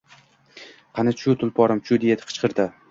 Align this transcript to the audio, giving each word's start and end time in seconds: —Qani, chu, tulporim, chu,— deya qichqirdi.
—Qani, 1.01 1.15
chu, 1.21 1.37
tulporim, 1.43 1.87
chu,— 1.89 1.99
deya 2.07 2.21
qichqirdi. 2.25 2.73